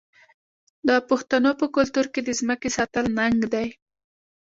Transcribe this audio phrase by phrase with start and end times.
[0.87, 3.67] د پښتنو په کلتور کې د ځمکې ساتل ننګ دی.